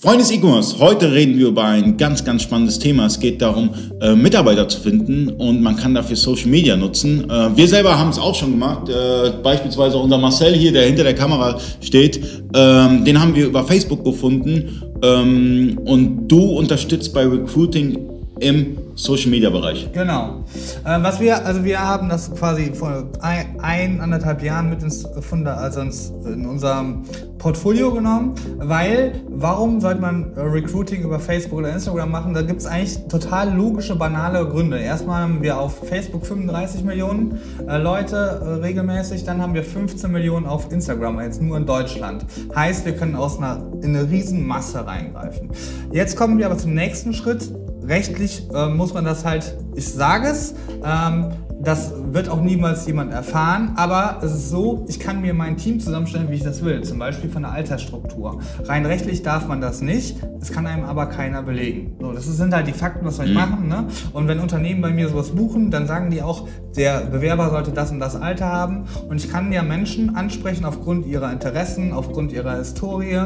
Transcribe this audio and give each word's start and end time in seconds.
Freunde 0.00 0.18
des 0.20 0.30
E-Commerce, 0.30 0.78
heute 0.78 1.10
reden 1.12 1.36
wir 1.38 1.48
über 1.48 1.64
ein 1.64 1.96
ganz, 1.96 2.24
ganz 2.24 2.42
spannendes 2.42 2.78
Thema. 2.78 3.06
Es 3.06 3.18
geht 3.18 3.42
darum, 3.42 3.70
äh, 4.00 4.14
Mitarbeiter 4.14 4.68
zu 4.68 4.80
finden 4.80 5.28
und 5.28 5.60
man 5.60 5.76
kann 5.76 5.92
dafür 5.92 6.14
Social 6.14 6.46
Media 6.46 6.76
nutzen. 6.76 7.28
Äh, 7.28 7.56
wir 7.56 7.66
selber 7.66 7.98
haben 7.98 8.10
es 8.10 8.18
auch 8.18 8.36
schon 8.36 8.52
gemacht. 8.52 8.88
Äh, 8.88 9.32
beispielsweise 9.42 9.98
unser 9.98 10.16
Marcel 10.18 10.54
hier, 10.54 10.70
der 10.70 10.86
hinter 10.86 11.02
der 11.02 11.16
Kamera 11.16 11.58
steht, 11.80 12.20
ähm, 12.54 13.04
den 13.04 13.20
haben 13.20 13.34
wir 13.34 13.46
über 13.46 13.64
Facebook 13.64 14.04
gefunden 14.04 14.82
ähm, 15.02 15.80
und 15.84 16.28
du 16.28 16.44
unterstützt 16.44 17.12
bei 17.12 17.26
Recruiting 17.26 17.98
im 18.38 18.76
Social 18.98 19.30
Media 19.30 19.48
Bereich. 19.48 19.88
Genau. 19.92 20.44
Äh, 20.84 21.02
was 21.02 21.20
wir, 21.20 21.46
also 21.46 21.64
wir 21.64 21.78
haben 21.78 22.08
das 22.08 22.34
quasi 22.34 22.72
vor 22.74 23.04
ein, 23.20 23.60
ein 23.60 24.00
anderthalb 24.00 24.42
Jahren 24.42 24.70
mit 24.70 24.82
ins 24.82 25.06
Funde, 25.20 25.54
also 25.54 25.80
ins, 25.80 26.12
in 26.24 26.44
unserem 26.44 27.04
Portfolio 27.38 27.92
genommen, 27.92 28.34
weil 28.56 29.22
warum 29.28 29.80
sollte 29.80 30.00
man 30.00 30.32
Recruiting 30.34 31.02
über 31.02 31.20
Facebook 31.20 31.60
oder 31.60 31.72
Instagram 31.72 32.10
machen? 32.10 32.34
Da 32.34 32.42
gibt 32.42 32.60
es 32.60 32.66
eigentlich 32.66 32.98
total 33.06 33.54
logische, 33.54 33.94
banale 33.94 34.44
Gründe. 34.46 34.80
Erstmal 34.80 35.22
haben 35.22 35.42
wir 35.42 35.60
auf 35.60 35.88
Facebook 35.88 36.26
35 36.26 36.82
Millionen 36.82 37.38
äh, 37.68 37.78
Leute 37.78 38.16
äh, 38.16 38.48
regelmäßig, 38.64 39.22
dann 39.22 39.40
haben 39.40 39.54
wir 39.54 39.62
15 39.62 40.10
Millionen 40.10 40.46
auf 40.46 40.72
Instagram, 40.72 41.20
jetzt 41.20 41.40
nur 41.40 41.56
in 41.56 41.66
Deutschland. 41.66 42.26
Heißt, 42.52 42.84
wir 42.84 42.96
können 42.96 43.14
aus 43.14 43.38
einer, 43.38 43.64
in 43.80 43.96
eine 43.96 44.10
riesen 44.10 44.44
Masse 44.44 44.84
reingreifen. 44.84 45.50
Jetzt 45.92 46.16
kommen 46.16 46.38
wir 46.38 46.46
aber 46.46 46.58
zum 46.58 46.74
nächsten 46.74 47.14
Schritt 47.14 47.48
rechtlich 47.88 48.46
äh, 48.54 48.68
muss 48.68 48.94
man 48.94 49.04
das 49.04 49.24
halt, 49.24 49.56
ich 49.74 49.88
sage 49.92 50.28
es, 50.28 50.54
ähm, 50.84 51.32
das 51.60 51.92
wird 52.12 52.28
auch 52.28 52.40
niemals 52.40 52.86
jemand 52.86 53.12
erfahren, 53.12 53.72
aber 53.76 54.18
es 54.22 54.32
ist 54.32 54.50
so, 54.50 54.84
ich 54.88 55.00
kann 55.00 55.20
mir 55.20 55.34
mein 55.34 55.56
Team 55.56 55.80
zusammenstellen, 55.80 56.30
wie 56.30 56.34
ich 56.34 56.44
das 56.44 56.64
will, 56.64 56.82
zum 56.82 56.98
Beispiel 56.98 57.30
von 57.30 57.42
der 57.42 57.52
Altersstruktur. 57.52 58.40
Rein 58.64 58.86
rechtlich 58.86 59.22
darf 59.22 59.48
man 59.48 59.60
das 59.60 59.80
nicht, 59.80 60.16
es 60.40 60.52
kann 60.52 60.66
einem 60.66 60.84
aber 60.84 61.06
keiner 61.06 61.42
belegen. 61.42 61.96
So, 62.00 62.12
das 62.12 62.26
sind 62.26 62.54
halt 62.54 62.68
die 62.68 62.72
Fakten, 62.72 63.04
was 63.04 63.18
ich 63.18 63.30
mhm. 63.30 63.34
machen. 63.34 63.68
Ne? 63.68 63.86
Und 64.12 64.28
wenn 64.28 64.38
Unternehmen 64.38 64.80
bei 64.80 64.90
mir 64.90 65.08
sowas 65.08 65.30
buchen, 65.30 65.70
dann 65.70 65.86
sagen 65.86 66.10
die 66.10 66.22
auch, 66.22 66.48
der 66.76 67.00
Bewerber 67.06 67.50
sollte 67.50 67.72
das 67.72 67.90
und 67.90 67.98
das 67.98 68.14
Alter 68.14 68.46
haben. 68.46 68.84
Und 69.08 69.16
ich 69.16 69.30
kann 69.30 69.50
ja 69.52 69.62
Menschen 69.62 70.14
ansprechen 70.14 70.64
aufgrund 70.64 71.06
ihrer 71.06 71.32
Interessen, 71.32 71.92
aufgrund 71.92 72.32
ihrer 72.32 72.58
Historie. 72.58 73.20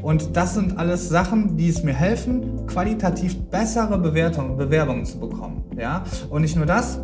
Und 0.00 0.36
das 0.36 0.54
sind 0.54 0.78
alles 0.78 1.08
Sachen, 1.08 1.56
die 1.56 1.68
es 1.68 1.82
mir 1.82 1.94
helfen, 1.94 2.66
qualitativ 2.66 3.36
bessere 3.50 3.98
Bewertung, 3.98 4.56
Bewerbungen 4.56 5.04
zu 5.04 5.18
bekommen. 5.18 5.64
Ja? 5.76 6.04
Und 6.30 6.42
nicht 6.42 6.56
nur 6.56 6.66
das, 6.66 7.00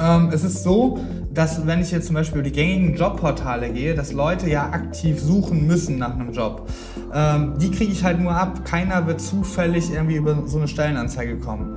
ähm, 0.00 0.30
es 0.32 0.44
ist 0.44 0.62
so, 0.62 0.98
dass 1.32 1.66
wenn 1.66 1.80
ich 1.80 1.90
jetzt 1.90 2.06
zum 2.06 2.14
Beispiel 2.14 2.40
über 2.40 2.48
die 2.48 2.54
gängigen 2.54 2.96
Jobportale 2.96 3.70
gehe, 3.70 3.94
dass 3.94 4.12
Leute 4.12 4.48
ja 4.48 4.70
aktiv 4.70 5.20
suchen 5.20 5.66
müssen 5.66 5.98
nach 5.98 6.14
einem 6.14 6.32
Job. 6.32 6.68
Ähm, 7.12 7.54
die 7.60 7.70
kriege 7.70 7.92
ich 7.92 8.04
halt 8.04 8.20
nur 8.20 8.32
ab. 8.32 8.64
Keiner 8.64 9.06
wird 9.06 9.20
zufällig 9.20 9.92
irgendwie 9.92 10.16
über 10.16 10.46
so 10.46 10.58
eine 10.58 10.68
Stellenanzeige 10.68 11.38
kommen. 11.38 11.76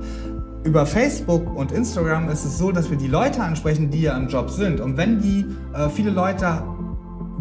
Über 0.64 0.86
Facebook 0.86 1.56
und 1.56 1.72
Instagram 1.72 2.28
ist 2.28 2.44
es 2.44 2.58
so, 2.58 2.70
dass 2.70 2.90
wir 2.90 2.96
die 2.96 3.08
Leute 3.08 3.42
ansprechen, 3.42 3.90
die 3.90 4.02
ja 4.02 4.16
im 4.16 4.28
Job 4.28 4.50
sind. 4.50 4.80
Und 4.80 4.96
wenn 4.96 5.20
die 5.20 5.44
äh, 5.74 5.88
viele 5.88 6.10
Leute 6.10 6.62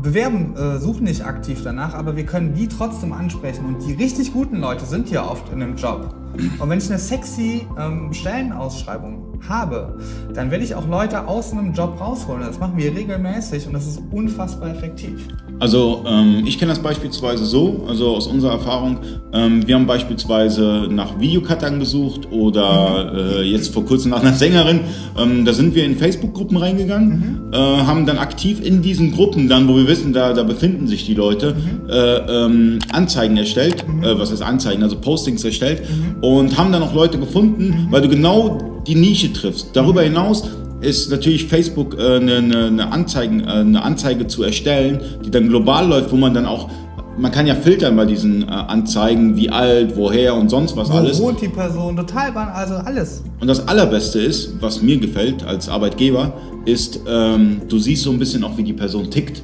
bewerben, 0.01 0.55
äh, 0.55 0.79
suchen 0.79 1.03
nicht 1.03 1.25
aktiv 1.25 1.61
danach, 1.63 1.93
aber 1.93 2.15
wir 2.15 2.25
können 2.25 2.53
die 2.53 2.67
trotzdem 2.67 3.13
ansprechen. 3.13 3.65
Und 3.65 3.85
die 3.85 3.93
richtig 3.93 4.33
guten 4.33 4.57
Leute 4.57 4.85
sind 4.85 5.09
ja 5.09 5.23
oft 5.23 5.49
in 5.49 5.61
einem 5.61 5.75
Job. 5.75 6.13
Und 6.59 6.69
wenn 6.69 6.77
ich 6.77 6.89
eine 6.89 6.99
sexy 6.99 7.67
ähm, 7.77 8.13
Stellenausschreibung 8.13 9.39
habe, 9.47 9.97
dann 10.33 10.49
werde 10.49 10.63
ich 10.63 10.75
auch 10.75 10.87
Leute 10.87 11.27
aus 11.27 11.51
einem 11.51 11.73
Job 11.73 11.99
rausholen. 11.99 12.41
Das 12.41 12.59
machen 12.59 12.77
wir 12.77 12.95
regelmäßig 12.95 13.67
und 13.67 13.73
das 13.73 13.85
ist 13.85 14.01
unfassbar 14.11 14.69
effektiv. 14.69 15.27
Also 15.61 16.03
ähm, 16.07 16.41
ich 16.47 16.57
kenne 16.57 16.71
das 16.71 16.81
beispielsweise 16.81 17.45
so, 17.45 17.85
also 17.87 18.15
aus 18.15 18.25
unserer 18.25 18.53
Erfahrung, 18.53 18.97
ähm, 19.31 19.67
wir 19.67 19.75
haben 19.75 19.85
beispielsweise 19.85 20.87
nach 20.89 21.19
Videocuttern 21.19 21.79
gesucht 21.79 22.21
oder 22.31 23.13
äh, 23.15 23.43
jetzt 23.43 23.71
vor 23.71 23.85
kurzem 23.85 24.09
nach 24.09 24.21
einer 24.21 24.33
Sängerin. 24.33 24.79
Ähm, 25.19 25.45
da 25.45 25.53
sind 25.53 25.75
wir 25.75 25.85
in 25.85 25.97
Facebook-Gruppen 25.97 26.57
reingegangen, 26.57 27.45
mhm. 27.49 27.53
äh, 27.53 27.57
haben 27.57 28.07
dann 28.07 28.17
aktiv 28.17 28.59
in 28.59 28.81
diesen 28.81 29.11
Gruppen, 29.11 29.49
dann 29.49 29.67
wo 29.67 29.77
wir 29.77 29.87
wissen, 29.87 30.13
da, 30.13 30.33
da 30.33 30.41
befinden 30.41 30.87
sich 30.87 31.05
die 31.05 31.13
Leute, 31.13 31.53
mhm. 31.53 31.89
äh, 31.91 31.95
ähm, 31.95 32.79
Anzeigen 32.91 33.37
erstellt, 33.37 33.87
mhm. 33.87 34.03
Äh, 34.03 34.17
was 34.17 34.31
heißt 34.31 34.41
Anzeigen, 34.41 34.81
also 34.81 34.95
Postings 34.95 35.43
erstellt 35.43 35.83
mhm. 35.87 36.23
und 36.23 36.57
haben 36.57 36.71
dann 36.71 36.81
auch 36.81 36.95
Leute 36.95 37.19
gefunden, 37.19 37.67
mhm. 37.67 37.91
weil 37.91 38.01
du 38.01 38.09
genau 38.09 38.81
die 38.87 38.95
Nische 38.95 39.31
triffst. 39.31 39.69
Darüber 39.73 40.01
hinaus 40.01 40.43
ist 40.81 41.09
natürlich 41.11 41.47
Facebook 41.47 41.97
äh, 41.97 42.17
eine, 42.17 42.37
eine, 42.37 42.91
Anzeigen, 42.91 43.41
äh, 43.41 43.51
eine 43.51 43.81
Anzeige 43.83 44.27
zu 44.27 44.43
erstellen, 44.43 44.99
die 45.23 45.31
dann 45.31 45.47
global 45.47 45.87
läuft, 45.87 46.11
wo 46.11 46.17
man 46.17 46.33
dann 46.33 46.45
auch 46.45 46.69
man 47.17 47.31
kann 47.31 47.45
ja 47.45 47.55
filtern 47.55 47.95
bei 47.97 48.05
diesen 48.05 48.43
äh, 48.43 48.51
Anzeigen, 48.51 49.35
wie 49.35 49.49
alt, 49.49 49.95
woher 49.95 50.33
und 50.33 50.49
sonst 50.49 50.75
was 50.77 50.89
Wo 50.89 50.93
alles. 50.93 51.19
Wo 51.19 51.25
wohnt 51.25 51.41
die 51.41 51.49
Person, 51.49 51.95
total, 51.95 52.31
also 52.31 52.75
alles. 52.75 53.21
Und 53.39 53.47
das 53.47 53.67
Allerbeste 53.67 54.19
ist, 54.19 54.53
was 54.61 54.81
mir 54.81 54.97
gefällt 54.97 55.43
als 55.45 55.67
Arbeitgeber, 55.67 56.33
ist, 56.65 57.01
ähm, 57.07 57.61
du 57.67 57.79
siehst 57.79 58.03
so 58.03 58.11
ein 58.11 58.19
bisschen 58.19 58.43
auch, 58.43 58.57
wie 58.57 58.63
die 58.63 58.73
Person 58.73 59.11
tickt 59.11 59.43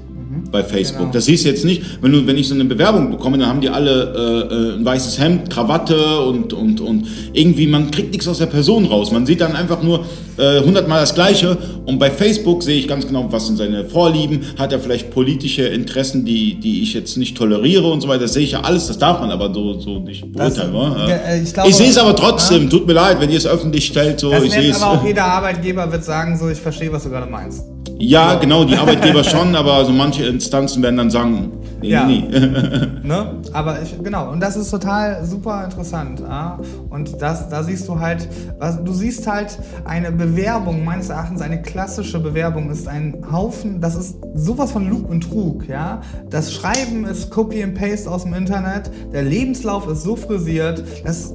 bei 0.51 0.63
Facebook. 0.63 0.99
Genau. 0.99 1.13
Das 1.13 1.25
siehst 1.25 1.45
du 1.45 1.49
jetzt 1.49 1.65
nicht, 1.65 1.83
wenn, 2.01 2.11
du, 2.11 2.25
wenn 2.25 2.37
ich 2.37 2.47
so 2.47 2.55
eine 2.55 2.65
Bewerbung 2.65 3.11
bekomme, 3.11 3.37
dann 3.37 3.47
haben 3.47 3.61
die 3.61 3.69
alle 3.69 4.47
äh, 4.49 4.53
äh, 4.53 4.79
ein 4.79 4.85
weißes 4.85 5.19
Hemd, 5.19 5.49
Krawatte 5.49 6.21
und, 6.21 6.53
und, 6.53 6.81
und 6.81 7.07
irgendwie, 7.33 7.67
man 7.67 7.91
kriegt 7.91 8.11
nichts 8.11 8.27
aus 8.27 8.39
der 8.39 8.45
Person 8.47 8.85
raus. 8.85 9.11
Man 9.11 9.25
sieht 9.25 9.41
dann 9.41 9.55
einfach 9.55 9.81
nur 9.83 10.05
äh, 10.37 10.61
hundertmal 10.61 10.99
äh, 10.99 11.01
das 11.01 11.15
Gleiche 11.15 11.57
und 11.85 11.99
bei 11.99 12.11
Facebook 12.11 12.63
sehe 12.63 12.77
ich 12.77 12.87
ganz 12.87 13.07
genau, 13.07 13.31
was 13.31 13.47
sind 13.47 13.57
seine 13.57 13.85
Vorlieben, 13.85 14.41
hat 14.57 14.71
er 14.71 14.79
vielleicht 14.79 15.11
politische 15.11 15.63
Interessen, 15.63 16.25
die, 16.25 16.59
die 16.59 16.83
ich 16.83 16.93
jetzt 16.93 17.17
nicht 17.17 17.37
toleriere 17.37 17.87
und 17.87 18.01
so 18.01 18.07
weiter. 18.07 18.23
Das 18.23 18.33
sehe 18.33 18.43
ich 18.43 18.51
ja 18.51 18.61
alles, 18.61 18.87
das 18.87 18.97
darf 18.97 19.19
man 19.19 19.31
aber 19.31 19.53
so, 19.53 19.79
so 19.79 19.99
nicht 19.99 20.31
beurteilen. 20.31 20.73
Das, 20.73 21.09
äh, 21.09 21.41
ich, 21.41 21.53
glaube, 21.53 21.69
ich 21.69 21.75
sehe 21.75 21.89
es 21.89 21.97
aber 21.97 22.15
trotzdem, 22.15 22.63
ja. 22.63 22.69
tut 22.69 22.87
mir 22.87 22.93
leid, 22.93 23.19
wenn 23.19 23.29
ihr 23.29 23.37
es 23.37 23.47
öffentlich 23.47 23.85
stellt. 23.85 24.19
So, 24.19 24.31
das 24.31 24.43
ich 24.43 24.51
sehe 24.51 24.71
es. 24.71 24.81
Aber 24.81 24.99
auch 24.99 25.05
jeder 25.05 25.25
Arbeitgeber 25.25 25.91
wird 25.91 26.03
sagen, 26.03 26.37
so 26.37 26.49
ich 26.49 26.59
verstehe, 26.59 26.91
was 26.91 27.03
du 27.03 27.09
gerade 27.09 27.29
meinst. 27.29 27.63
Ja, 27.99 28.35
genau, 28.35 28.63
die 28.63 28.75
Arbeitgeber 28.75 29.23
schon, 29.23 29.55
aber 29.55 29.83
so 29.85 29.91
manche 29.91 30.25
Instanzen 30.25 30.83
werden 30.83 30.97
dann 30.97 31.09
sagen, 31.09 31.51
nee, 31.81 31.89
ja. 31.89 32.05
nee. 32.05 32.21
ne? 33.03 33.41
Aber 33.53 33.81
ich, 33.81 33.97
genau, 34.03 34.31
und 34.31 34.39
das 34.39 34.55
ist 34.55 34.69
total 34.69 35.23
super 35.25 35.65
interessant. 35.65 36.19
Ja? 36.19 36.59
Und 36.89 37.21
das, 37.21 37.49
da 37.49 37.63
siehst 37.63 37.87
du 37.87 37.99
halt, 37.99 38.27
was, 38.59 38.83
du 38.83 38.93
siehst 38.93 39.27
halt 39.27 39.57
eine 39.85 40.11
Bewerbung, 40.11 40.83
meines 40.83 41.09
Erachtens 41.09 41.41
eine 41.41 41.61
klassische 41.61 42.19
Bewerbung 42.19 42.69
ist 42.69 42.87
ein 42.87 43.15
Haufen, 43.31 43.81
das 43.81 43.95
ist 43.95 44.17
sowas 44.35 44.71
von 44.71 44.89
Lug 44.89 45.09
und 45.09 45.21
Trug, 45.21 45.67
ja. 45.67 46.01
Das 46.29 46.53
Schreiben 46.53 47.05
ist 47.05 47.31
Copy 47.31 47.63
and 47.63 47.75
Paste 47.75 48.09
aus 48.09 48.23
dem 48.23 48.33
Internet, 48.33 48.91
der 49.11 49.23
Lebenslauf 49.23 49.87
ist 49.87 50.03
so 50.03 50.15
frisiert, 50.15 50.83
das 51.03 51.33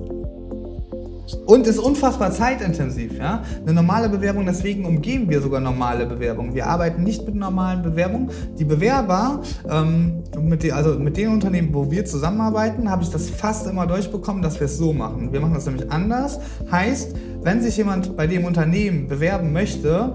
und 1.47 1.67
ist 1.67 1.79
unfassbar 1.79 2.31
zeitintensiv. 2.31 3.19
Ja? 3.19 3.43
Eine 3.63 3.75
normale 3.75 4.09
Bewerbung, 4.09 4.47
deswegen 4.47 4.85
umgehen 4.85 5.29
wir 5.29 5.41
sogar 5.41 5.61
normale 5.61 6.07
Bewerbungen. 6.07 6.55
Wir 6.55 6.67
arbeiten 6.67 7.03
nicht 7.03 7.25
mit 7.27 7.35
normalen 7.35 7.83
Bewerbungen. 7.83 8.31
Die 8.59 8.65
Bewerber, 8.65 9.43
ähm, 9.69 10.23
mit 10.41 10.63
die, 10.63 10.73
also 10.73 10.99
mit 10.99 11.17
den 11.17 11.29
Unternehmen, 11.29 11.73
wo 11.73 11.91
wir 11.91 12.05
zusammenarbeiten, 12.05 12.91
habe 12.91 13.03
ich 13.03 13.11
das 13.11 13.31
fast 13.31 13.67
immer 13.67 13.87
durchbekommen, 13.87 14.43
dass 14.43 14.61
wir 14.61 14.67
es 14.67 14.77
so 14.79 14.93
machen. 14.93 15.33
Wir 15.33 15.41
machen 15.41 15.55
das 15.55 15.67
nämlich 15.67 15.91
anders. 15.91 16.39
Heißt, 16.71 17.15
wenn 17.43 17.61
sich 17.61 17.77
jemand 17.77 18.17
bei 18.17 18.27
dem 18.27 18.45
Unternehmen 18.45 19.09
bewerben 19.09 19.53
möchte, 19.53 20.15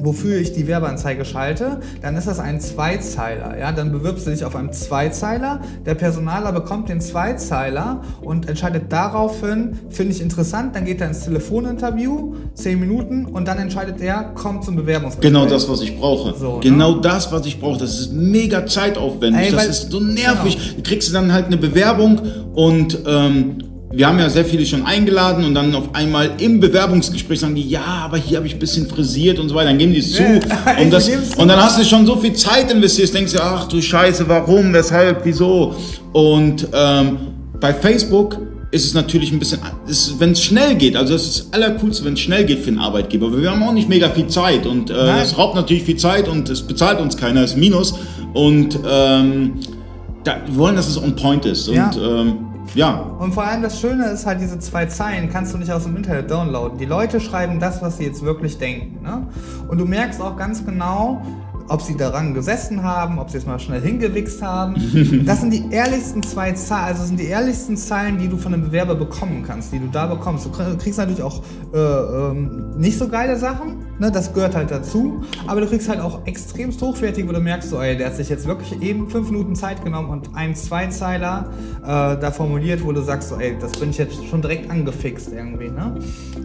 wofür 0.00 0.38
ich 0.38 0.52
die 0.52 0.66
Werbeanzeige 0.66 1.24
schalte, 1.24 1.80
dann 2.02 2.16
ist 2.16 2.26
das 2.26 2.38
ein 2.38 2.60
Zweizeiler. 2.60 3.58
Ja? 3.58 3.72
Dann 3.72 3.92
bewirbst 3.92 4.26
du 4.26 4.30
dich 4.30 4.44
auf 4.44 4.56
einem 4.56 4.72
Zweizeiler. 4.72 5.60
Der 5.84 5.94
Personaler 5.94 6.52
bekommt 6.52 6.88
den 6.88 7.00
Zweizeiler 7.00 8.02
und 8.20 8.48
entscheidet 8.48 8.90
daraufhin, 8.90 9.78
finde 9.90 10.12
ich 10.12 10.20
interessant, 10.20 10.74
dann 10.76 10.84
geht 10.84 11.00
er 11.00 11.08
ins 11.08 11.20
Telefoninterview, 11.24 12.34
10 12.54 12.80
Minuten 12.80 13.26
und 13.26 13.46
dann 13.48 13.58
entscheidet 13.58 14.00
er, 14.00 14.32
kommt 14.34 14.64
zum 14.64 14.76
Bewerbungsgespräch. 14.76 15.32
Genau 15.32 15.46
das, 15.46 15.68
was 15.68 15.80
ich 15.80 15.98
brauche. 15.98 16.34
So, 16.38 16.56
ne? 16.56 16.60
genau 16.60 16.96
ne? 16.96 17.00
das, 17.02 17.30
was 17.32 17.46
ich 17.46 17.60
brauche. 17.60 17.78
Das 17.78 17.98
ist 17.98 18.12
mega 18.12 18.66
zeitaufwendig. 18.66 19.46
Ey, 19.46 19.52
das 19.52 19.68
ist 19.68 19.90
so 19.90 20.00
nervig. 20.00 20.56
Genau. 20.56 20.76
Du 20.76 20.82
kriegst 20.82 21.14
dann 21.14 21.32
halt 21.32 21.46
eine 21.46 21.56
Bewerbung 21.56 22.20
und 22.54 22.98
ähm, 23.06 23.58
wir 23.96 24.06
haben 24.06 24.18
ja 24.18 24.28
sehr 24.28 24.44
viele 24.44 24.66
schon 24.66 24.84
eingeladen 24.84 25.42
und 25.46 25.54
dann 25.54 25.74
auf 25.74 25.94
einmal 25.94 26.32
im 26.38 26.60
Bewerbungsgespräch 26.60 27.40
sagen 27.40 27.54
die, 27.54 27.66
ja, 27.66 27.80
aber 28.04 28.18
hier 28.18 28.36
habe 28.36 28.46
ich 28.46 28.52
ein 28.52 28.58
bisschen 28.58 28.86
frisiert 28.86 29.38
und 29.38 29.48
so 29.48 29.54
weiter. 29.54 29.68
Dann 29.68 29.78
geben 29.78 29.94
die 29.94 30.00
es 30.00 30.12
zu. 30.12 30.22
und, 30.22 30.90
das, 30.90 31.08
und 31.08 31.48
dann 31.48 31.58
hast 31.58 31.80
du 31.80 31.84
schon 31.84 32.04
so 32.04 32.16
viel 32.16 32.34
Zeit 32.34 32.70
investiert, 32.70 33.14
denkst 33.14 33.32
du, 33.32 33.42
ach 33.42 33.66
du 33.68 33.80
Scheiße, 33.80 34.28
warum, 34.28 34.74
weshalb, 34.74 35.24
wieso? 35.24 35.74
Und 36.12 36.68
ähm, 36.74 37.16
bei 37.58 37.72
Facebook 37.72 38.36
ist 38.70 38.84
es 38.84 38.92
natürlich 38.92 39.32
ein 39.32 39.38
bisschen, 39.38 39.60
wenn 40.18 40.32
es 40.32 40.44
schnell 40.44 40.74
geht, 40.74 40.94
also 40.94 41.14
das 41.14 41.22
ist 41.22 41.38
das 41.38 41.52
Allercoolste, 41.54 42.04
wenn 42.04 42.12
es 42.14 42.20
schnell 42.20 42.44
geht 42.44 42.58
für 42.58 42.68
einen 42.68 42.78
Arbeitgeber, 42.78 43.32
weil 43.32 43.40
wir 43.40 43.50
haben 43.50 43.62
auch 43.62 43.72
nicht 43.72 43.88
mega 43.88 44.10
viel 44.10 44.26
Zeit 44.26 44.66
und 44.66 44.90
äh, 44.90 45.22
es 45.22 45.38
raubt 45.38 45.54
natürlich 45.54 45.84
viel 45.84 45.96
Zeit 45.96 46.28
und 46.28 46.50
es 46.50 46.60
bezahlt 46.60 47.00
uns 47.00 47.16
keiner, 47.16 47.44
ist 47.44 47.56
Minus 47.56 47.94
und 48.34 48.78
ähm, 48.86 49.54
da, 50.24 50.36
wir 50.46 50.56
wollen, 50.56 50.76
dass 50.76 50.88
es 50.88 51.02
on 51.02 51.16
point 51.16 51.46
ist 51.46 51.68
und 51.68 51.76
ja. 51.76 51.90
ähm, 51.96 52.45
ja. 52.74 53.00
Und 53.18 53.32
vor 53.32 53.44
allem 53.44 53.62
das 53.62 53.80
Schöne 53.80 54.06
ist 54.06 54.26
halt, 54.26 54.40
diese 54.40 54.58
zwei 54.58 54.86
Zeilen 54.86 55.30
kannst 55.30 55.54
du 55.54 55.58
nicht 55.58 55.72
aus 55.72 55.84
dem 55.84 55.96
Internet 55.96 56.30
downloaden. 56.30 56.78
Die 56.78 56.84
Leute 56.84 57.20
schreiben 57.20 57.60
das, 57.60 57.82
was 57.82 57.98
sie 57.98 58.04
jetzt 58.04 58.22
wirklich 58.22 58.58
denken. 58.58 59.02
Ne? 59.02 59.26
Und 59.68 59.78
du 59.78 59.84
merkst 59.84 60.20
auch 60.20 60.36
ganz 60.36 60.64
genau, 60.64 61.22
ob 61.68 61.82
sie 61.82 61.96
daran 61.96 62.34
gesessen 62.34 62.82
haben, 62.82 63.18
ob 63.18 63.30
sie 63.30 63.38
es 63.38 63.46
mal 63.46 63.58
schnell 63.58 63.80
hingewichst 63.80 64.42
haben. 64.42 64.76
Das 65.26 65.40
sind 65.40 65.52
die 65.52 65.70
ehrlichsten 65.70 66.22
zwei 66.22 66.52
Zeilen, 66.52 66.84
also 66.84 67.04
sind 67.04 67.18
die 67.18 67.26
ehrlichsten 67.26 67.76
Zeilen, 67.76 68.18
die 68.18 68.28
du 68.28 68.36
von 68.36 68.54
einem 68.54 68.64
Bewerber 68.64 68.94
bekommen 68.94 69.42
kannst, 69.46 69.72
die 69.72 69.78
du 69.78 69.88
da 69.88 70.06
bekommst. 70.06 70.46
Du 70.46 70.50
kriegst 70.50 70.98
natürlich 70.98 71.22
auch 71.22 71.42
äh, 71.72 71.78
ähm, 71.78 72.70
nicht 72.76 72.98
so 72.98 73.08
geile 73.08 73.36
Sachen, 73.36 73.78
ne? 73.98 74.10
das 74.10 74.32
gehört 74.32 74.54
halt 74.54 74.70
dazu, 74.70 75.22
aber 75.46 75.60
du 75.60 75.66
kriegst 75.66 75.88
halt 75.88 76.00
auch 76.00 76.26
extremst 76.26 76.80
hochwertig, 76.80 77.26
wo 77.28 77.32
du 77.32 77.40
merkst, 77.40 77.70
so, 77.70 77.80
ey, 77.80 77.96
der 77.96 78.08
hat 78.08 78.16
sich 78.16 78.28
jetzt 78.28 78.46
wirklich 78.46 78.80
eben 78.82 79.08
fünf 79.08 79.30
Minuten 79.30 79.54
Zeit 79.54 79.84
genommen 79.84 80.10
und 80.10 80.34
ein, 80.34 80.54
zwei 80.54 80.86
Zeiler 80.88 81.50
äh, 81.82 81.86
da 81.86 82.30
formuliert, 82.30 82.84
wo 82.84 82.92
du 82.92 83.02
sagst, 83.02 83.30
so, 83.30 83.36
ey, 83.36 83.56
das 83.58 83.72
bin 83.72 83.90
ich 83.90 83.98
jetzt 83.98 84.24
schon 84.26 84.42
direkt 84.42 84.70
angefixt 84.70 85.32
irgendwie. 85.32 85.68
Ne? 85.68 85.94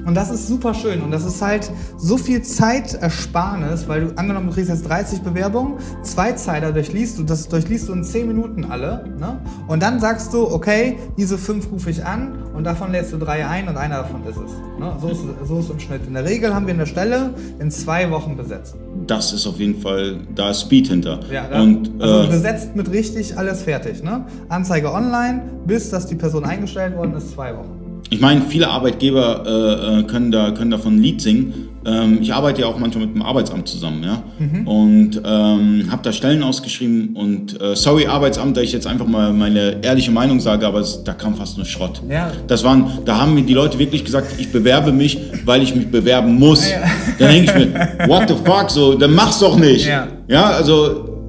Und 0.05 0.15
das 0.15 0.31
ist 0.31 0.47
super 0.47 0.73
schön 0.73 1.01
und 1.01 1.11
das 1.11 1.25
ist 1.25 1.41
halt 1.41 1.71
so 1.97 2.17
viel 2.17 2.41
Zeitersparnis, 2.41 3.87
weil 3.87 4.07
du 4.07 4.17
angenommen, 4.17 4.47
du 4.47 4.53
kriegst 4.53 4.69
jetzt 4.69 4.87
30 4.87 5.21
Bewerbungen, 5.21 5.75
zwei 6.03 6.33
Zeiler 6.33 6.71
durchliest 6.71 7.19
du, 7.19 7.23
das 7.23 7.47
durchliest 7.47 7.89
du 7.89 7.93
in 7.93 8.03
10 8.03 8.27
Minuten 8.27 8.65
alle. 8.65 9.05
Ne? 9.19 9.39
Und 9.67 9.81
dann 9.81 9.99
sagst 9.99 10.33
du, 10.33 10.51
okay, 10.51 10.97
diese 11.17 11.37
fünf 11.37 11.71
rufe 11.71 11.89
ich 11.89 12.05
an 12.05 12.40
und 12.53 12.63
davon 12.63 12.91
lädst 12.91 13.13
du 13.13 13.17
drei 13.17 13.45
ein 13.45 13.67
und 13.67 13.77
einer 13.77 13.97
davon 13.97 14.21
ist 14.25 14.37
es. 14.37 14.51
Ne? 14.79 14.93
So, 14.99 15.09
ist, 15.09 15.21
so 15.47 15.59
ist 15.59 15.65
es 15.65 15.71
im 15.71 15.79
Schnitt. 15.79 16.07
In 16.07 16.13
der 16.13 16.25
Regel 16.25 16.53
haben 16.53 16.67
wir 16.67 16.73
eine 16.73 16.85
Stelle 16.85 17.33
in 17.59 17.71
zwei 17.71 18.09
Wochen 18.11 18.35
besetzt. 18.35 18.75
Das 19.07 19.33
ist 19.33 19.47
auf 19.47 19.57
jeden 19.57 19.79
Fall, 19.81 20.17
da 20.35 20.51
ist 20.51 20.61
Speed 20.61 20.87
hinter. 20.87 21.19
Ja, 21.31 21.47
da, 21.49 21.61
und, 21.61 21.89
also 22.01 22.23
äh, 22.23 22.27
besetzt 22.27 22.75
mit 22.75 22.91
richtig 22.91 23.37
alles 23.37 23.63
fertig. 23.63 24.03
Ne? 24.03 24.25
Anzeige 24.49 24.91
online, 24.91 25.43
bis 25.65 25.89
dass 25.89 26.07
die 26.07 26.15
Person 26.15 26.45
eingestellt 26.45 26.95
worden 26.95 27.13
ist, 27.15 27.31
zwei 27.31 27.55
Wochen. 27.55 27.90
Ich 28.09 28.19
meine, 28.19 28.41
viele 28.41 28.69
Arbeitgeber 28.69 29.43
äh, 29.45 29.99
äh, 29.99 30.03
können, 30.03 30.31
da, 30.31 30.51
können 30.51 30.71
davon 30.71 30.95
ein 30.95 31.01
Lied 31.01 31.21
singen. 31.21 31.69
Ähm, 31.85 32.19
ich 32.21 32.33
arbeite 32.33 32.61
ja 32.61 32.67
auch 32.67 32.77
manchmal 32.77 33.05
mit 33.05 33.15
dem 33.15 33.21
Arbeitsamt 33.21 33.67
zusammen, 33.67 34.03
ja. 34.03 34.23
Mhm. 34.37 34.67
Und 34.67 35.21
ähm, 35.25 35.87
habe 35.89 36.01
da 36.03 36.11
Stellen 36.11 36.43
ausgeschrieben 36.43 37.15
und 37.15 37.59
äh, 37.59 37.75
sorry 37.75 38.05
Arbeitsamt, 38.05 38.57
da 38.57 38.61
ich 38.61 38.71
jetzt 38.71 38.85
einfach 38.85 39.07
mal 39.07 39.33
meine 39.33 39.77
ehrliche 39.81 40.11
Meinung 40.11 40.39
sage, 40.39 40.67
aber 40.67 40.79
es, 40.79 41.03
da 41.03 41.13
kam 41.13 41.35
fast 41.35 41.57
nur 41.57 41.65
Schrott. 41.65 42.01
Ja. 42.09 42.31
Das 42.47 42.63
waren, 42.63 42.99
da 43.05 43.19
haben 43.19 43.33
mir 43.33 43.43
die 43.43 43.53
Leute 43.53 43.79
wirklich 43.79 44.05
gesagt, 44.05 44.35
ich 44.37 44.51
bewerbe 44.51 44.91
mich, 44.91 45.17
weil 45.45 45.63
ich 45.63 45.73
mich 45.73 45.89
bewerben 45.89 46.35
muss. 46.37 46.69
Ja. 46.69 46.81
Dann 47.17 47.29
denke 47.29 47.51
ich 47.51 47.65
mir, 47.65 48.07
what 48.07 48.27
the 48.27 48.35
fuck, 48.45 48.69
so, 48.69 48.93
dann 48.95 49.15
mach's 49.15 49.39
doch 49.39 49.57
nicht. 49.57 49.87
Ja, 49.87 50.07
ja 50.27 50.43
also 50.51 51.20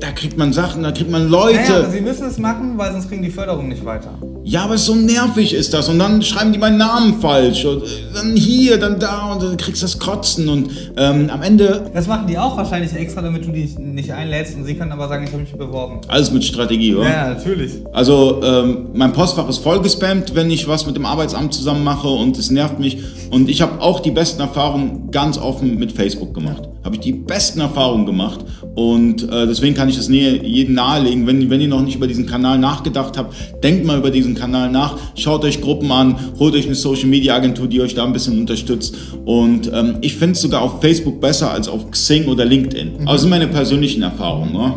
da 0.00 0.10
kriegt 0.12 0.36
man 0.36 0.52
Sachen, 0.52 0.82
da 0.82 0.92
kriegt 0.92 1.10
man 1.10 1.28
Leute. 1.28 1.56
Naja, 1.56 1.78
aber 1.78 1.90
sie 1.90 2.00
müssen 2.00 2.26
es 2.26 2.38
machen, 2.38 2.76
weil 2.76 2.92
sonst 2.92 3.08
kriegen 3.08 3.22
die 3.22 3.30
Förderung 3.30 3.68
nicht 3.68 3.84
weiter. 3.84 4.10
Ja, 4.44 4.64
aber 4.64 4.76
so 4.78 4.94
nervig 4.94 5.54
ist 5.54 5.72
das. 5.72 5.88
Und 5.88 5.98
dann 5.98 6.22
schreiben 6.22 6.52
die 6.52 6.58
meinen 6.58 6.76
Namen 6.76 7.20
falsch. 7.20 7.64
Und 7.64 7.82
äh, 7.82 7.86
dann 8.14 8.36
hier, 8.36 8.78
dann 8.78 9.00
da 9.00 9.32
und 9.32 9.42
dann 9.42 9.56
kriegst 9.56 9.82
du 9.82 9.86
das 9.86 9.98
Kotzen. 9.98 10.48
Und 10.48 10.70
ähm, 10.96 11.30
am 11.30 11.42
Ende. 11.42 11.90
Das 11.94 12.06
machen 12.06 12.26
die 12.26 12.38
auch 12.38 12.56
wahrscheinlich 12.56 12.92
extra, 12.92 13.22
damit 13.22 13.46
du 13.46 13.52
die 13.52 13.64
nicht 13.78 14.12
einlädst. 14.12 14.56
Und 14.56 14.64
sie 14.64 14.74
können 14.74 14.92
aber 14.92 15.08
sagen, 15.08 15.24
ich 15.24 15.32
habe 15.32 15.42
mich 15.42 15.52
beworben. 15.52 16.00
Alles 16.08 16.30
mit 16.30 16.44
Strategie, 16.44 16.94
oder? 16.94 17.08
Ja, 17.08 17.28
natürlich. 17.30 17.72
Also, 17.92 18.42
ähm, 18.42 18.88
mein 18.94 19.12
Postfach 19.12 19.48
ist 19.48 19.58
voll 19.58 19.80
gespammt, 19.80 20.34
wenn 20.34 20.50
ich 20.50 20.68
was 20.68 20.86
mit 20.86 20.96
dem 20.96 21.06
Arbeitsamt 21.06 21.54
zusammen 21.54 21.82
mache 21.82 22.08
und 22.08 22.36
es 22.38 22.50
nervt 22.50 22.78
mich. 22.78 22.98
Und 23.30 23.48
ich 23.48 23.62
habe 23.62 23.80
auch 23.80 24.00
die 24.00 24.10
besten 24.10 24.40
Erfahrungen 24.40 25.10
ganz 25.10 25.38
offen 25.38 25.78
mit 25.78 25.92
Facebook 25.92 26.34
gemacht. 26.34 26.68
Habe 26.86 26.96
ich 26.96 27.00
die 27.02 27.12
besten 27.12 27.60
Erfahrungen 27.60 28.06
gemacht. 28.06 28.44
Und 28.76 29.24
äh, 29.24 29.46
deswegen 29.46 29.74
kann 29.74 29.88
ich 29.88 29.96
das 29.96 30.08
jedem 30.08 30.74
nahelegen. 30.74 31.26
Wenn, 31.26 31.50
wenn 31.50 31.60
ihr 31.60 31.66
noch 31.66 31.82
nicht 31.82 31.96
über 31.96 32.06
diesen 32.06 32.26
Kanal 32.26 32.58
nachgedacht 32.58 33.18
habt, 33.18 33.34
denkt 33.62 33.84
mal 33.84 33.98
über 33.98 34.10
diesen 34.10 34.34
Kanal 34.34 34.70
nach, 34.70 34.96
schaut 35.16 35.44
euch 35.44 35.60
Gruppen 35.60 35.90
an, 35.90 36.16
holt 36.38 36.54
euch 36.54 36.66
eine 36.66 36.76
Social 36.76 37.08
Media 37.08 37.34
Agentur, 37.34 37.66
die 37.66 37.80
euch 37.80 37.94
da 37.94 38.04
ein 38.04 38.12
bisschen 38.12 38.38
unterstützt. 38.38 38.94
Und 39.24 39.70
ähm, 39.74 39.96
ich 40.00 40.14
finde 40.14 40.32
es 40.32 40.42
sogar 40.42 40.62
auf 40.62 40.80
Facebook 40.80 41.20
besser 41.20 41.50
als 41.50 41.68
auf 41.68 41.90
Xing 41.90 42.26
oder 42.26 42.44
LinkedIn. 42.44 42.92
Mhm. 42.92 42.98
Also 43.00 43.12
das 43.12 43.20
sind 43.22 43.30
meine 43.30 43.48
persönlichen 43.48 44.02
Erfahrungen. 44.02 44.52
Ne? 44.52 44.74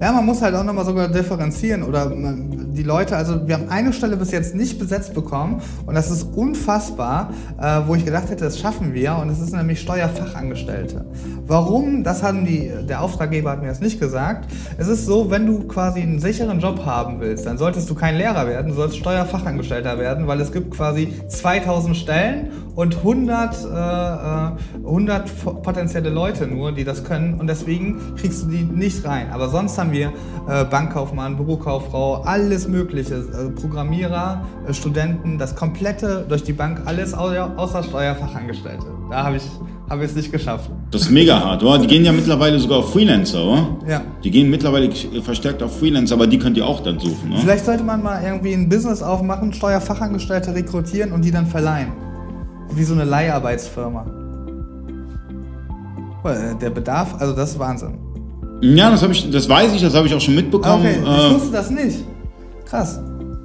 Ja, 0.00 0.10
man 0.10 0.24
muss 0.24 0.40
halt 0.40 0.54
auch 0.54 0.64
nochmal 0.64 0.84
sogar 0.84 1.08
differenzieren 1.08 1.82
oder 1.82 2.10
die 2.72 2.82
Leute, 2.82 3.16
also 3.16 3.46
wir 3.46 3.54
haben 3.54 3.68
eine 3.68 3.92
Stelle 3.92 4.16
bis 4.16 4.30
jetzt 4.30 4.54
nicht 4.54 4.78
besetzt 4.78 5.14
bekommen 5.14 5.60
und 5.86 5.94
das 5.94 6.10
ist 6.10 6.22
unfassbar, 6.34 7.30
äh, 7.60 7.80
wo 7.86 7.94
ich 7.94 8.04
gedacht 8.04 8.30
hätte, 8.30 8.44
das 8.44 8.58
schaffen 8.58 8.94
wir 8.94 9.16
und 9.16 9.28
es 9.28 9.40
ist 9.40 9.52
nämlich 9.52 9.80
Steuerfachangestellte. 9.80 11.04
Warum? 11.46 12.04
Das 12.04 12.22
haben 12.22 12.44
die, 12.44 12.70
der 12.88 13.02
Auftraggeber 13.02 13.50
hat 13.50 13.62
mir 13.62 13.68
das 13.68 13.80
nicht 13.80 14.00
gesagt. 14.00 14.50
Es 14.78 14.88
ist 14.88 15.06
so, 15.06 15.30
wenn 15.30 15.46
du 15.46 15.66
quasi 15.66 16.00
einen 16.00 16.18
sicheren 16.18 16.60
Job 16.60 16.84
haben 16.86 17.20
willst, 17.20 17.46
dann 17.46 17.58
solltest 17.58 17.88
du 17.90 17.94
kein 17.94 18.16
Lehrer 18.16 18.46
werden, 18.46 18.68
du 18.68 18.74
sollst 18.74 18.96
Steuerfachangestellter 18.96 19.98
werden, 19.98 20.26
weil 20.26 20.40
es 20.40 20.52
gibt 20.52 20.70
quasi 20.70 21.12
2000 21.28 21.96
Stellen 21.96 22.50
und 22.74 22.96
100, 22.96 23.64
äh, 23.64 24.86
100 24.86 25.28
äh, 25.28 25.50
potenzielle 25.62 26.10
Leute 26.10 26.46
nur, 26.46 26.72
die 26.72 26.84
das 26.84 27.04
können 27.04 27.34
und 27.34 27.46
deswegen 27.46 28.00
kriegst 28.16 28.44
du 28.44 28.48
die 28.48 28.62
nicht 28.62 29.04
rein. 29.04 29.30
Aber 29.32 29.48
sonst 29.48 29.78
haben 29.78 29.92
wir 29.92 30.12
äh, 30.48 30.64
Bankkaufmann, 30.64 31.36
Bürokauffrau, 31.36 32.22
alles 32.22 32.68
Mögliche, 32.68 33.16
äh, 33.16 33.50
Programmierer, 33.50 34.44
äh, 34.66 34.72
Studenten, 34.72 35.38
das 35.38 35.54
komplette 35.54 36.24
durch 36.28 36.42
die 36.42 36.52
Bank, 36.52 36.82
alles 36.86 37.14
außer 37.14 37.82
Steuerfachangestellte. 37.82 38.86
Da 39.10 39.24
habe 39.24 39.36
ich 39.36 39.42
habe 39.90 40.04
es 40.04 40.14
nicht 40.14 40.32
geschafft. 40.32 40.70
Das 40.90 41.02
ist 41.02 41.10
mega 41.10 41.38
hart, 41.38 41.62
oder? 41.62 41.78
Die 41.78 41.86
gehen 41.86 42.02
ja 42.02 42.12
mittlerweile 42.12 42.58
sogar 42.58 42.78
auf 42.78 42.92
Freelancer, 42.92 43.44
oder? 43.44 43.76
Ja. 43.86 44.00
Die 44.24 44.30
gehen 44.30 44.48
mittlerweile 44.48 44.90
verstärkt 45.22 45.62
auf 45.62 45.78
Freelancer, 45.78 46.14
aber 46.14 46.26
die 46.26 46.38
könnt 46.38 46.56
ihr 46.56 46.66
auch 46.66 46.80
dann 46.80 46.98
suchen, 46.98 47.32
oder? 47.32 47.40
Vielleicht 47.40 47.66
sollte 47.66 47.84
man 47.84 48.02
mal 48.02 48.22
irgendwie 48.24 48.54
ein 48.54 48.70
Business 48.70 49.02
aufmachen, 49.02 49.52
Steuerfachangestellte 49.52 50.54
rekrutieren 50.54 51.12
und 51.12 51.26
die 51.26 51.30
dann 51.30 51.46
verleihen. 51.46 51.92
Wie 52.74 52.84
so 52.84 52.94
eine 52.94 53.04
Leiharbeitsfirma. 53.04 54.06
Der 56.60 56.70
Bedarf, 56.70 57.14
also 57.18 57.34
das 57.34 57.50
ist 57.50 57.58
Wahnsinn. 57.58 57.98
Ja, 58.60 58.90
das, 58.90 59.02
ich, 59.02 59.28
das 59.30 59.48
weiß 59.48 59.72
ich, 59.72 59.82
das 59.82 59.94
habe 59.94 60.06
ich 60.06 60.14
auch 60.14 60.20
schon 60.20 60.36
mitbekommen. 60.36 60.86
Okay, 60.86 61.00
ich 61.02 61.30
äh, 61.30 61.34
wusste 61.34 61.50
das 61.50 61.70
nicht. 61.70 62.04
Krass. 62.64 63.00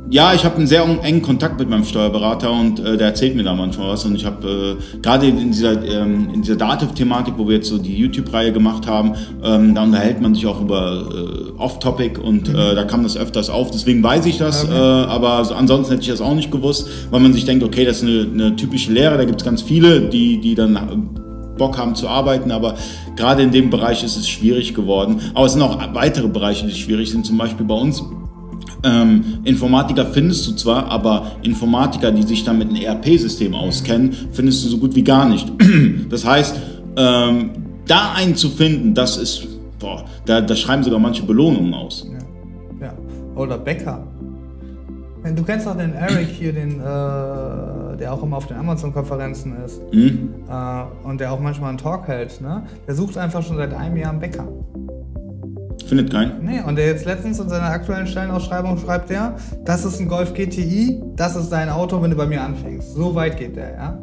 Ja, 0.10 0.34
ich 0.34 0.46
habe 0.46 0.56
einen 0.56 0.68
sehr 0.68 0.84
engen 1.04 1.22
Kontakt 1.22 1.60
mit 1.60 1.70
meinem 1.70 1.84
Steuerberater 1.84 2.50
und 2.50 2.80
äh, 2.80 2.96
der 2.96 3.08
erzählt 3.08 3.36
mir 3.36 3.44
da 3.44 3.54
manchmal 3.54 3.90
was. 3.90 4.06
Und 4.06 4.16
ich 4.16 4.26
habe 4.26 4.78
äh, 4.80 5.02
gerade 5.02 5.28
in 5.28 5.52
dieser, 5.52 5.84
ähm, 5.84 6.30
in 6.34 6.42
dieser 6.44 6.56
Dativ-Thematik, 6.56 7.34
wo 7.38 7.48
wir 7.48 7.56
jetzt 7.56 7.68
so 7.68 7.78
die 7.78 7.96
YouTube-Reihe 7.98 8.54
gemacht 8.54 8.88
haben, 8.88 9.16
ähm, 9.44 9.76
da 9.76 9.84
unterhält 9.84 10.22
man 10.22 10.34
sich 10.34 10.46
auch 10.46 10.62
über 10.62 11.10
äh, 11.12 11.62
Off-Topic 11.62 12.22
und 12.22 12.48
äh, 12.48 12.52
mhm. 12.52 12.76
da 12.76 12.84
kam 12.86 13.04
das 13.04 13.18
öfters 13.18 13.50
auf. 13.50 13.72
Deswegen 13.72 14.02
weiß 14.02 14.26
ich 14.28 14.38
das, 14.38 14.64
okay. 14.64 14.74
äh, 14.74 14.78
aber 14.78 15.44
so, 15.44 15.56
ansonsten 15.56 15.92
hätte 15.92 16.04
ich 16.04 16.10
das 16.10 16.22
auch 16.22 16.36
nicht 16.36 16.52
gewusst, 16.52 16.88
weil 17.12 17.20
man 17.20 17.34
sich 17.34 17.44
denkt, 17.44 17.66
okay, 17.66 17.84
das 17.84 17.98
ist 17.98 18.04
eine, 18.04 18.28
eine 18.34 18.56
typische 18.56 18.94
Lehre, 18.94 19.18
da 19.18 19.26
gibt 19.26 19.42
es 19.42 19.46
ganz 19.46 19.62
viele, 19.62 20.02
die, 20.02 20.40
die 20.40 20.56
dann 20.56 21.10
Bock 21.58 21.78
haben 21.78 21.96
zu 21.96 22.08
arbeiten, 22.08 22.52
aber 22.52 22.76
gerade 23.18 23.42
in 23.42 23.52
dem 23.52 23.70
Bereich 23.70 24.04
ist 24.04 24.16
es 24.16 24.30
schwierig 24.30 24.74
geworden. 24.74 25.20
Aber 25.34 25.48
es 25.48 25.54
sind 25.54 25.62
auch 25.62 25.78
weitere 25.94 26.28
Bereiche, 26.28 26.66
die 26.66 26.74
schwierig 26.74 27.12
sind, 27.12 27.26
zum 27.26 27.38
Beispiel 27.38 27.66
bei 27.66 27.76
uns 27.76 28.04
ähm, 28.84 29.40
Informatiker 29.44 30.06
findest 30.06 30.48
du 30.48 30.54
zwar, 30.54 30.86
aber 30.88 31.32
Informatiker, 31.44 32.12
die 32.12 32.24
sich 32.24 32.44
dann 32.44 32.58
mit 32.58 32.70
einem 32.70 32.82
ERP-System 32.82 33.54
auskennen, 33.54 34.16
findest 34.32 34.66
du 34.66 34.70
so 34.70 34.78
gut 34.78 34.96
wie 34.96 35.04
gar 35.04 35.28
nicht. 35.28 35.52
Das 36.10 36.26
heißt, 36.26 36.56
ähm, 36.96 37.50
da 37.86 38.14
einen 38.16 38.36
zu 38.36 38.50
finden, 38.50 38.94
das 38.94 39.18
ist, 39.18 39.48
boah, 39.80 40.06
da, 40.26 40.42
da 40.42 40.56
schreiben 40.56 40.84
sogar 40.84 41.00
manche 41.00 41.24
Belohnungen 41.24 41.74
aus. 41.74 42.08
Ja. 42.80 42.88
ja. 42.88 42.94
Oder 43.36 43.58
Bäcker. 43.58 44.06
Du 45.36 45.44
kennst 45.44 45.68
auch 45.68 45.76
den 45.76 45.94
Eric 45.94 46.30
hier, 46.30 46.54
den, 46.54 46.80
äh, 46.80 47.98
der 47.98 48.14
auch 48.14 48.24
immer 48.24 48.38
auf 48.38 48.48
den 48.48 48.58
Amazon-Konferenzen 48.58 49.56
ist 49.66 49.82
mhm. 49.92 50.30
äh, 50.50 51.08
und 51.08 51.20
der 51.20 51.32
auch 51.32 51.40
manchmal 51.40 51.70
einen 51.70 51.78
Talk 51.78 52.08
hält. 52.08 52.40
Ne? 52.40 52.64
Der 52.88 52.96
sucht 52.96 53.18
einfach 53.18 53.44
schon 53.44 53.58
seit 53.58 53.74
einem 53.74 53.98
Jahr 53.98 54.12
einen 54.12 54.20
Bäcker. 54.20 54.48
Findet 55.88 56.12
keinen? 56.12 56.44
Nee, 56.44 56.62
und 56.66 56.76
der 56.76 56.88
jetzt 56.88 57.06
letztens 57.06 57.40
in 57.40 57.48
seiner 57.48 57.68
aktuellen 57.68 58.08
Stellenausschreibung 58.08 58.78
schreibt 58.78 59.10
der, 59.10 59.38
das 59.64 59.86
ist 59.86 60.00
ein 60.00 60.08
Golf 60.08 60.34
GTI, 60.34 61.02
das 61.16 61.36
ist 61.36 61.50
dein 61.50 61.70
Auto, 61.70 62.02
wenn 62.02 62.12
du 62.12 62.18
bei 62.18 62.26
mir 62.26 62.42
anfängst. 62.42 62.94
So 62.94 63.16
weit 63.16 63.38
geht 63.38 63.56
der, 63.56 63.74
ja. 63.74 63.98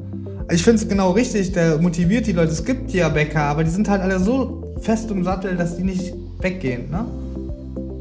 Ich 0.51 0.63
finde 0.63 0.83
es 0.83 0.89
genau 0.89 1.11
richtig, 1.11 1.53
der 1.53 1.79
motiviert 1.79 2.27
die 2.27 2.33
Leute. 2.33 2.53
Es 2.53 2.65
gibt 2.65 2.91
ja 2.93 3.09
Bäcker, 3.09 3.43
aber 3.43 3.65
die 3.65 3.71
sind 3.71 3.89
halt 3.89 4.03
alle 4.03 4.19
so 4.19 4.75
fest 4.81 5.11
im 5.11 5.25
Sattel, 5.25 5.57
dass 5.57 5.77
die 5.77 5.85
nicht 5.85 6.15
weggehen, 6.41 6.91
ne? 6.91 7.05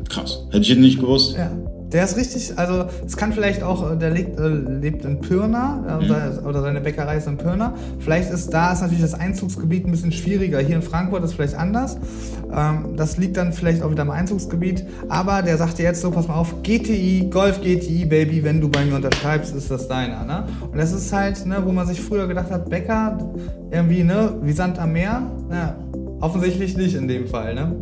Krass. 0.09 0.45
Hätte 0.47 0.59
ich 0.59 0.69
jetzt 0.69 0.79
nicht 0.79 0.99
gewusst. 0.99 1.35
Ja. 1.37 1.51
Der 1.93 2.03
ist 2.03 2.17
richtig, 2.17 2.57
also 2.57 2.85
es 3.05 3.15
kann 3.15 3.33
vielleicht 3.33 3.61
auch, 3.61 3.91
äh, 3.91 3.95
der 3.95 4.09
lebt, 4.09 4.39
äh, 4.39 4.47
lebt 4.47 5.05
in 5.05 5.21
Pirna 5.21 5.99
äh, 6.01 6.05
mhm. 6.05 6.45
oder 6.45 6.61
seine 6.61 6.81
Bäckerei 6.81 7.17
ist 7.17 7.27
in 7.27 7.37
Pirna. 7.37 7.75
Vielleicht 7.99 8.31
ist 8.31 8.51
da 8.51 8.73
ist 8.73 8.81
natürlich 8.81 9.01
das 9.01 9.13
Einzugsgebiet 9.13 9.85
ein 9.85 9.91
bisschen 9.91 10.11
schwieriger. 10.11 10.59
Hier 10.59 10.75
in 10.75 10.81
Frankfurt 10.81 11.23
ist 11.23 11.29
es 11.29 11.35
vielleicht 11.35 11.55
anders. 11.55 11.97
Ähm, 12.51 12.95
das 12.97 13.17
liegt 13.17 13.37
dann 13.37 13.53
vielleicht 13.53 13.83
auch 13.83 13.91
wieder 13.91 14.01
im 14.01 14.09
Einzugsgebiet. 14.09 14.85
Aber 15.07 15.43
der 15.43 15.57
sagte 15.57 15.83
jetzt 15.83 16.01
so, 16.01 16.09
pass 16.09 16.27
mal 16.27 16.35
auf, 16.35 16.63
GTI, 16.63 17.27
Golf 17.29 17.61
GTI, 17.61 18.05
Baby, 18.05 18.43
wenn 18.43 18.59
du 18.59 18.69
bei 18.69 18.83
mir 18.85 18.95
unterschreibst, 18.95 19.55
ist 19.55 19.69
das 19.69 19.87
deiner. 19.87 20.25
Ne? 20.25 20.47
Und 20.71 20.77
das 20.77 20.91
ist 20.93 21.13
halt, 21.13 21.45
ne, 21.45 21.61
wo 21.63 21.71
man 21.71 21.85
sich 21.85 22.01
früher 22.01 22.27
gedacht 22.27 22.49
hat, 22.49 22.69
Bäcker, 22.69 23.19
irgendwie, 23.69 24.03
ne, 24.03 24.35
wie 24.41 24.51
Sand 24.51 24.79
am 24.79 24.93
Meer. 24.93 25.21
Ja, 25.51 25.75
offensichtlich 26.21 26.75
nicht 26.75 26.95
in 26.95 27.07
dem 27.07 27.27
Fall, 27.27 27.53
ne? 27.53 27.75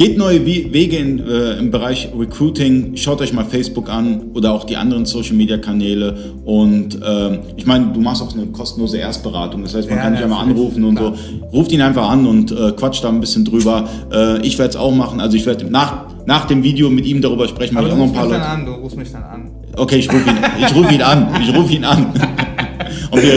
Geht 0.00 0.16
neue 0.16 0.46
Wege 0.46 0.96
in, 0.96 1.18
äh, 1.18 1.58
im 1.58 1.70
Bereich 1.70 2.08
Recruiting. 2.18 2.96
Schaut 2.96 3.20
euch 3.20 3.34
mal 3.34 3.44
Facebook 3.44 3.90
an 3.90 4.30
oder 4.32 4.54
auch 4.54 4.64
die 4.64 4.78
anderen 4.78 5.04
Social 5.04 5.34
Media 5.34 5.58
Kanäle. 5.58 6.16
Und 6.46 6.98
ähm, 7.06 7.40
ich 7.58 7.66
meine, 7.66 7.88
du 7.92 8.00
machst 8.00 8.22
auch 8.22 8.32
eine 8.32 8.46
kostenlose 8.46 8.96
Erstberatung. 8.96 9.62
Das 9.62 9.74
heißt, 9.74 9.90
man 9.90 9.98
ja, 9.98 10.04
kann 10.04 10.14
dich 10.14 10.22
einmal 10.22 10.42
anrufen 10.42 10.84
und 10.84 10.94
klar. 10.94 11.12
so. 11.14 11.46
Ruft 11.52 11.70
ihn 11.72 11.82
einfach 11.82 12.08
an 12.08 12.26
und 12.26 12.50
äh, 12.50 12.72
quatscht 12.72 13.04
da 13.04 13.10
ein 13.10 13.20
bisschen 13.20 13.44
drüber. 13.44 13.86
Äh, 14.10 14.40
ich 14.40 14.58
werde 14.58 14.70
es 14.70 14.76
auch 14.76 14.94
machen. 14.94 15.20
Also 15.20 15.36
ich 15.36 15.44
werde 15.44 15.66
nach, 15.66 16.06
nach 16.24 16.46
dem 16.46 16.62
Video 16.62 16.88
mit 16.88 17.04
ihm 17.04 17.20
darüber 17.20 17.46
sprechen. 17.46 17.76
Aber 17.76 17.90
du 17.90 17.96
rufst 17.96 18.14
mich 18.14 18.30
dann 18.30 18.40
an. 18.40 18.64
Du 18.64 18.72
rufst 18.72 18.96
mich 18.96 19.12
dann 19.12 19.22
an. 19.22 19.50
Okay, 19.76 19.96
ich 19.96 20.10
rufe 20.10 20.30
ihn, 20.30 20.36
ich 20.66 20.74
ruf 20.74 20.90
ihn 20.90 21.02
an. 21.02 21.28
Ich 21.42 21.54
rufe 21.54 21.74
ihn 21.74 21.84
an. 21.84 22.06
Und 23.10 23.22
wir, 23.22 23.34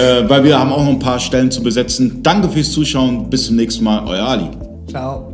äh, 0.00 0.30
weil 0.30 0.44
wir 0.44 0.60
haben 0.60 0.70
auch 0.70 0.84
noch 0.84 0.90
ein 0.90 1.00
paar 1.00 1.18
Stellen 1.18 1.50
zu 1.50 1.60
besetzen. 1.60 2.20
Danke 2.22 2.48
fürs 2.48 2.70
Zuschauen. 2.70 3.28
Bis 3.28 3.46
zum 3.46 3.56
nächsten 3.56 3.82
Mal. 3.82 4.04
Euer 4.06 4.28
Ali. 4.28 4.46
Ciao. 4.86 5.33